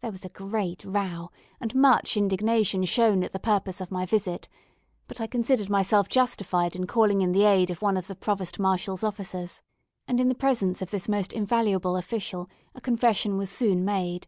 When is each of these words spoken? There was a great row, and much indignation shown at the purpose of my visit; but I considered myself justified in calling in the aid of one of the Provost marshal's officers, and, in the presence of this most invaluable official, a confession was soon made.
There 0.00 0.10
was 0.10 0.24
a 0.24 0.28
great 0.30 0.84
row, 0.84 1.30
and 1.60 1.76
much 1.76 2.16
indignation 2.16 2.84
shown 2.86 3.22
at 3.22 3.30
the 3.30 3.38
purpose 3.38 3.80
of 3.80 3.92
my 3.92 4.04
visit; 4.04 4.48
but 5.06 5.20
I 5.20 5.28
considered 5.28 5.70
myself 5.70 6.08
justified 6.08 6.74
in 6.74 6.88
calling 6.88 7.22
in 7.22 7.30
the 7.30 7.44
aid 7.44 7.70
of 7.70 7.80
one 7.80 7.96
of 7.96 8.08
the 8.08 8.16
Provost 8.16 8.58
marshal's 8.58 9.04
officers, 9.04 9.62
and, 10.08 10.18
in 10.20 10.26
the 10.28 10.34
presence 10.34 10.82
of 10.82 10.90
this 10.90 11.08
most 11.08 11.32
invaluable 11.32 11.96
official, 11.96 12.50
a 12.74 12.80
confession 12.80 13.36
was 13.36 13.48
soon 13.48 13.84
made. 13.84 14.26